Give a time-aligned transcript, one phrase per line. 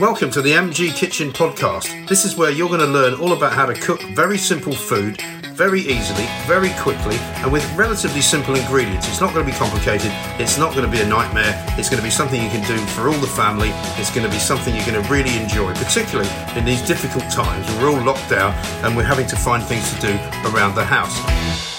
[0.00, 2.08] Welcome to the MG Kitchen Podcast.
[2.08, 5.22] This is where you're going to learn all about how to cook very simple food
[5.54, 9.08] very easily, very quickly, and with relatively simple ingredients.
[9.08, 10.10] It's not going to be complicated,
[10.40, 12.76] it's not going to be a nightmare, it's going to be something you can do
[12.86, 16.28] for all the family, it's going to be something you're going to really enjoy, particularly
[16.56, 18.52] in these difficult times we're all locked down
[18.84, 20.12] and we're having to find things to do
[20.50, 21.73] around the house.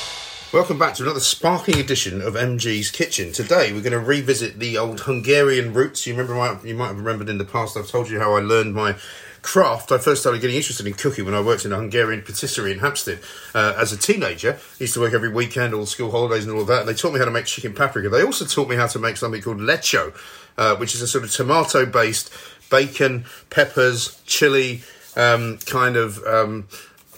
[0.56, 3.34] Welcome back to another sparkling edition of MG's Kitchen.
[3.34, 6.08] Today we're going to revisit the old Hungarian roots.
[6.08, 8.74] You remember, you might have remembered in the past, I've told you how I learned
[8.74, 8.96] my
[9.42, 9.92] craft.
[9.92, 12.80] I first started getting interested in cooking when I worked in a Hungarian patisserie in
[12.80, 13.20] Hampstead
[13.54, 14.54] uh, as a teenager.
[14.54, 16.80] I used to work every weekend, all school holidays and all of that.
[16.80, 18.08] And they taught me how to make chicken paprika.
[18.08, 20.16] They also taught me how to make something called lecho,
[20.58, 22.32] uh, which is a sort of tomato-based
[22.70, 24.84] bacon, peppers, chili
[25.18, 26.24] um, kind of.
[26.24, 26.70] Um,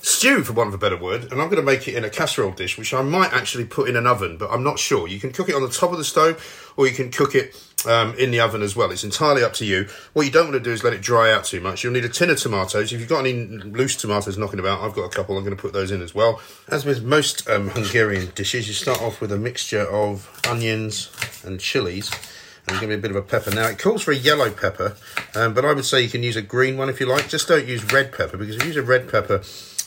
[0.08, 2.10] stew, for want of a better word, and I'm going to make it in a
[2.10, 5.08] casserole dish, which I might actually put in an oven, but I'm not sure.
[5.08, 7.62] You can cook it on the top of the stove, or you can cook it
[7.86, 8.90] um, in the oven as well.
[8.92, 9.88] It's entirely up to you.
[10.14, 11.84] What you don't want to do is let it dry out too much.
[11.84, 12.94] You'll need a tin of tomatoes.
[12.94, 15.38] If you've got any loose tomatoes knocking about, I've got a couple.
[15.38, 16.42] I'm going to put those in as well.
[16.70, 21.12] As with most um, Hungarian dishes, you start off with a mixture of onions
[21.44, 22.09] and chilies
[22.68, 23.52] and give me a bit of a pepper.
[23.52, 24.96] Now it calls for a yellow pepper,
[25.36, 27.30] um, but I would say you can use a green one if you like.
[27.30, 29.42] Just don't use red pepper because if you use a red pepper,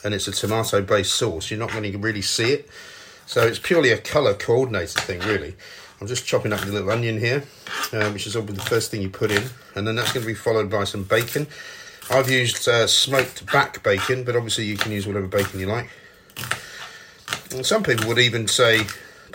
[0.05, 2.69] and it's a tomato based sauce, you're not going to really see it.
[3.27, 5.55] So it's purely a colour coordinated thing, really.
[6.01, 7.45] I'm just chopping up the little onion here,
[7.93, 9.43] uh, which is the first thing you put in,
[9.75, 11.47] and then that's going to be followed by some bacon.
[12.11, 15.91] I've used uh, smoked back bacon, but obviously you can use whatever bacon you like.
[17.53, 18.87] And some people would even say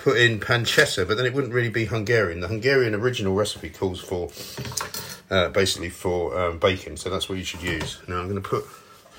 [0.06, 2.39] put in pancetta, but then it wouldn't really be Hungarian.
[2.39, 4.30] The Hungarian original recipe calls for
[5.31, 7.97] uh, basically for um, bacon, so that's what you should use.
[8.08, 8.66] Now I'm going to put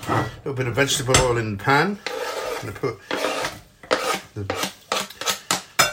[0.07, 1.99] a little bit of vegetable oil in the pan.
[2.07, 2.99] I'm going to put
[4.33, 4.71] the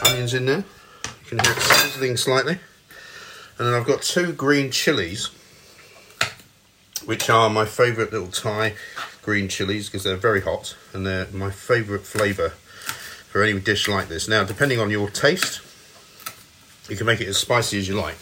[0.05, 0.63] onions in there.
[1.03, 2.57] You can hear it sizzling slightly.
[3.57, 5.25] And then I've got two green chilies,
[7.03, 8.75] which are my favourite little Thai
[9.21, 12.53] green chilies because they're very hot and they're my favourite flavour
[13.35, 14.29] for any dish like this.
[14.29, 15.59] Now, depending on your taste,
[16.87, 18.15] you can make it as spicy as you like.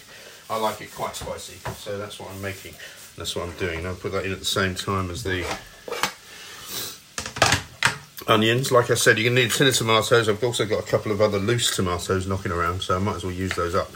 [0.50, 2.74] I like it quite spicy, so that's what I'm making.
[3.16, 3.86] That's what I'm doing.
[3.86, 5.46] I'll put that in at the same time as the
[8.28, 8.72] onions.
[8.72, 10.28] Like I said, you're going to need tin tomatoes.
[10.28, 13.24] I've also got a couple of other loose tomatoes knocking around, so I might as
[13.24, 13.92] well use those up.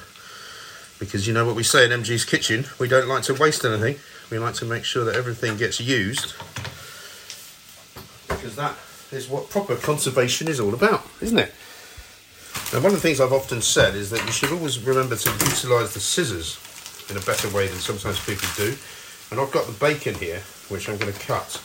[1.00, 3.98] Because you know what we say in MG's Kitchen, we don't like to waste anything.
[4.30, 6.36] We like to make sure that everything gets used.
[8.28, 8.76] Because that
[9.12, 11.54] is what proper conservation is all about, isn't it?
[12.74, 15.30] Now, one of the things I've often said is that you should always remember to
[15.30, 16.60] utilise the scissors
[17.10, 18.76] in a better way than sometimes people do.
[19.32, 21.62] And I've got the bacon here, which I'm going to cut.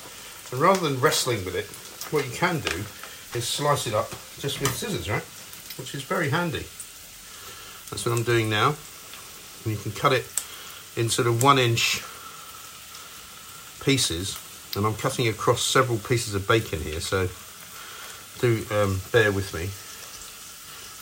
[0.52, 1.66] And rather than wrestling with it,
[2.12, 2.84] what you can do
[3.34, 5.22] is slice it up just with scissors, right?
[5.78, 6.66] Which is very handy.
[7.91, 8.76] That's what I'm doing now.
[9.64, 10.26] And you can cut it
[10.97, 12.02] in sort of one inch
[13.84, 14.38] pieces.
[14.77, 17.28] And I'm cutting across several pieces of bacon here, so
[18.41, 19.69] do um, bear with me.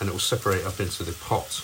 [0.01, 1.63] And it will separate up into the pot.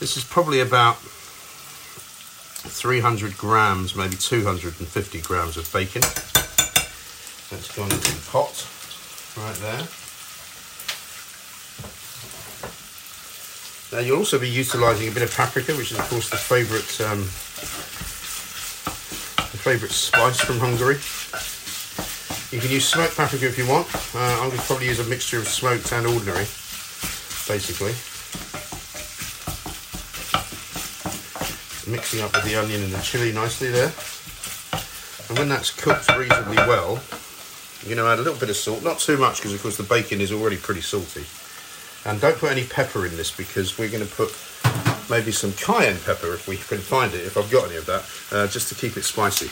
[0.00, 6.02] This is probably about 300 grams, maybe 250 grams of bacon.
[7.50, 8.66] That's gone into the pot
[9.36, 9.86] right there.
[13.90, 17.00] Now you'll also be utilising a bit of paprika, which is of course the favourite
[17.00, 17.26] um,
[19.58, 20.96] favourite spice from Hungary.
[22.54, 23.92] You can use smoked paprika if you want.
[24.14, 26.46] Uh, I'm going to probably use a mixture of smoked and ordinary,
[27.50, 27.92] basically.
[31.90, 33.92] Mixing up with the onion and the chilli nicely there.
[35.28, 37.02] And when that's cooked reasonably well,
[37.88, 39.82] going to add a little bit of salt, not too much because of course the
[39.82, 41.24] bacon is already pretty salty.
[42.08, 44.30] And don't put any pepper in this because we're going to put
[45.10, 48.04] maybe some cayenne pepper if we can find it, if I've got any of that,
[48.32, 49.48] uh, just to keep it spicy.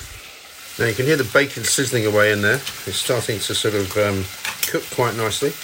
[0.80, 2.60] Now you can hear the bacon sizzling away in there.
[2.84, 4.24] It's starting to sort of um,
[4.68, 5.56] cook quite nicely.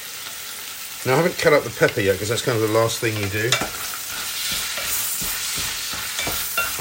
[1.04, 3.12] Now I haven't cut up the pepper yet because that's kind of the last thing
[3.16, 3.50] you do.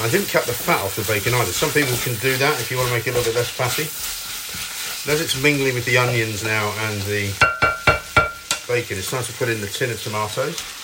[0.00, 1.52] I didn't cut the fat off the bacon either.
[1.52, 3.50] Some people can do that if you want to make it a little bit less
[3.50, 3.86] fatty.
[5.10, 7.30] As it's mingling with the onions now and the
[8.66, 10.81] bacon, it's time to put in the tin of tomatoes.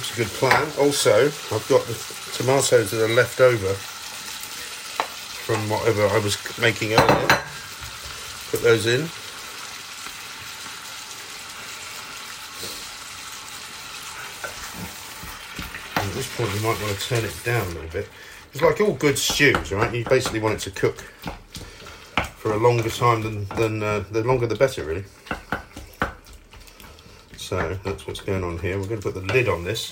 [0.00, 0.66] Looks a good plan.
[0.78, 1.92] Also, I've got the
[2.32, 3.74] tomatoes that are left over
[5.44, 7.28] from whatever I was making earlier.
[8.50, 9.00] Put those in.
[15.96, 18.08] And at this point, you might want to turn it down a little bit.
[18.54, 19.94] It's like all good stews, right?
[19.94, 20.96] You basically want it to cook
[22.38, 25.04] for a longer time than, than uh, the longer the better, really.
[27.50, 28.78] So that's what's going on here.
[28.78, 29.90] We're going to put the lid on this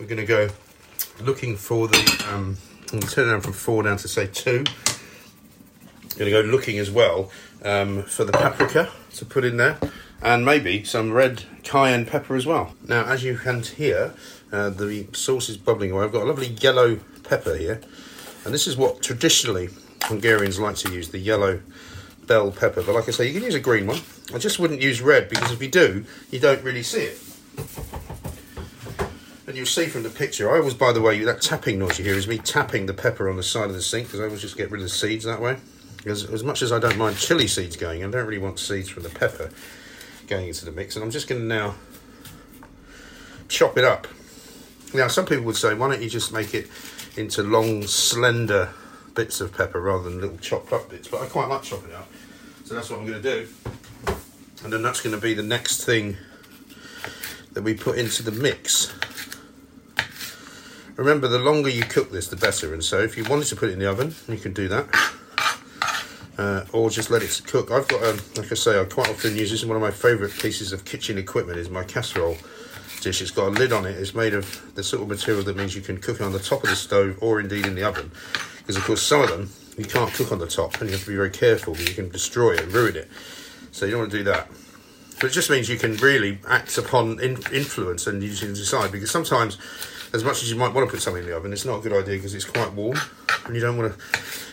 [0.00, 0.48] we're going to go
[1.20, 2.24] looking for the.
[2.32, 2.56] Um,
[2.90, 4.64] I'm turn down from four down to say two.
[4.66, 7.30] I'm Going to go looking as well
[7.66, 9.78] um, for the paprika to put in there,
[10.22, 12.74] and maybe some red cayenne pepper as well.
[12.88, 14.14] Now, as you can hear,
[14.50, 16.04] uh, the sauce is bubbling away.
[16.04, 17.82] I've got a lovely yellow pepper here,
[18.46, 19.68] and this is what traditionally
[20.04, 21.60] Hungarians like to use the yellow
[22.28, 22.82] bell pepper.
[22.82, 24.00] But like I say, you can use a green one.
[24.32, 27.20] I just wouldn't use red because if you do, you don't really see it.
[29.46, 32.04] And you'll see from the picture, I always, by the way, that tapping noise you
[32.04, 34.42] hear is me tapping the pepper on the side of the sink because I always
[34.42, 35.56] just get rid of the seeds that way.
[35.96, 38.90] Because as much as I don't mind chili seeds going, I don't really want seeds
[38.90, 39.50] from the pepper
[40.26, 40.94] going into the mix.
[40.94, 41.74] And I'm just going to now
[43.48, 44.06] chop it up.
[44.94, 46.68] Now, some people would say, why don't you just make it
[47.16, 48.70] into long, slender
[49.18, 51.08] bits of pepper rather than little chopped up bits?
[51.08, 52.08] But I quite like chopping it up.
[52.64, 53.48] So that's what I'm going to do.
[54.62, 56.16] And then that's going to be the next thing
[57.52, 58.94] that we put into the mix.
[60.94, 62.72] Remember, the longer you cook this, the better.
[62.72, 64.86] And so, if you wanted to put it in the oven, you can do that,
[66.38, 67.72] uh, or just let it cook.
[67.72, 69.62] I've got, um, like I say, I quite often use this.
[69.62, 71.58] Is one of my favourite pieces of kitchen equipment.
[71.58, 72.36] Is my casserole
[73.00, 73.20] dish.
[73.20, 73.96] It's got a lid on it.
[73.96, 76.38] It's made of the sort of material that means you can cook it on the
[76.38, 78.12] top of the stove or indeed in the oven.
[78.68, 79.48] Because of course, some of them
[79.78, 81.94] you can't cook on the top, and you have to be very careful because you
[81.94, 83.08] can destroy it, and ruin it.
[83.72, 84.50] So you don't want to do that.
[85.14, 88.92] But it just means you can really act upon in- influence and you can decide
[88.92, 89.56] because sometimes
[90.12, 91.80] as much as you might want to put something in the oven, it's not a
[91.80, 92.98] good idea because it's quite warm,
[93.46, 93.98] and you don't want to.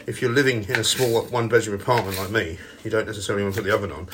[0.07, 3.61] If you're living in a small one-bedroom apartment like me, you don't necessarily want to
[3.61, 4.07] put the oven on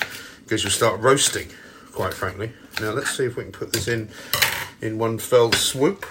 [0.44, 1.48] because you'll start roasting.
[1.92, 2.54] Quite frankly.
[2.80, 4.10] Now let's see if we can put this in
[4.82, 6.08] in one fell swoop.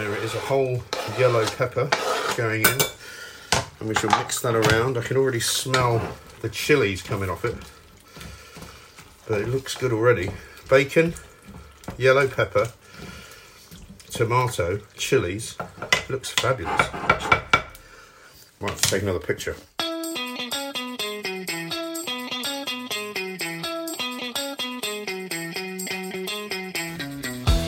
[0.00, 0.82] There it is, a whole
[1.18, 1.86] yellow pepper
[2.34, 2.78] going in,
[3.80, 4.96] and we shall mix that around.
[4.96, 6.00] I can already smell
[6.40, 7.54] the chilies coming off it,
[9.28, 10.30] but it looks good already.
[10.70, 11.12] Bacon,
[11.98, 12.72] yellow pepper,
[14.10, 15.58] tomato, chilies.
[16.08, 16.80] Looks fabulous.
[18.58, 19.54] Might have to take another picture.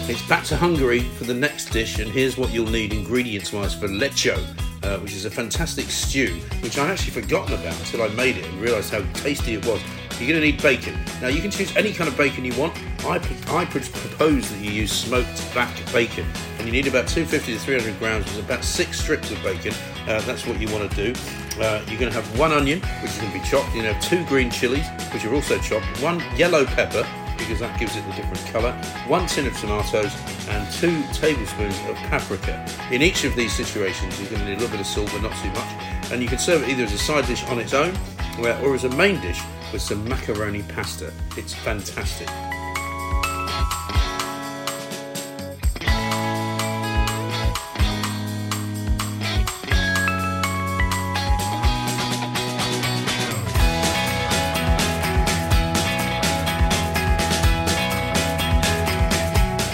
[0.08, 3.72] It's back to Hungary for the next dish, and here's what you'll need ingredients wise
[3.72, 4.36] for lecho,
[4.82, 8.44] uh, which is a fantastic stew, which I'd actually forgotten about until I made it
[8.44, 9.80] and realised how tasty it was.
[10.18, 10.98] You're going to need bacon.
[11.20, 12.76] Now, you can choose any kind of bacon you want.
[13.04, 13.16] I,
[13.48, 16.26] I propose that you use smoked back bacon,
[16.58, 19.72] and you need about 250 to 300 grams, which is about six strips of bacon.
[20.08, 21.20] Uh, that's what you want to do.
[21.60, 23.72] Uh, you're going to have one onion, which is going to be chopped.
[23.72, 27.06] You're going to have two green chilies, which are also chopped, one yellow pepper,
[27.42, 28.72] because that gives it the different colour,
[29.06, 30.12] one tin of tomatoes,
[30.48, 32.64] and two tablespoons of paprika.
[32.90, 35.22] In each of these situations, you're going to need a little bit of salt, but
[35.22, 36.12] not too much.
[36.12, 37.94] And you can serve it either as a side dish on its own,
[38.38, 39.40] or as a main dish
[39.72, 41.12] with some macaroni pasta.
[41.36, 42.28] It's fantastic.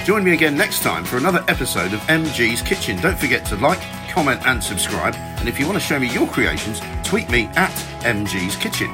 [0.08, 2.99] Join me again next time for another episode of MG's Kitchen.
[3.02, 5.14] Don't forget to like, comment, and subscribe.
[5.38, 7.75] And if you want to show me your creations, tweet me at
[8.05, 8.88] MG's Kitchen.